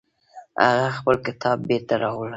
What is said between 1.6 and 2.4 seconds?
بیرته راوړ